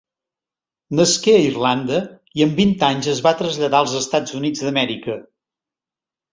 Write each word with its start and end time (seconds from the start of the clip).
Nasqué 0.99 1.35
a 1.39 1.43
Irlanda 1.49 1.99
i 2.41 2.45
amb 2.47 2.59
vint 2.63 2.75
anys 2.89 3.11
es 3.15 3.23
va 3.29 3.37
traslladar 3.45 3.83
als 3.85 3.97
Estats 4.03 4.37
Units 4.43 4.67
d'Amèrica. 4.67 5.23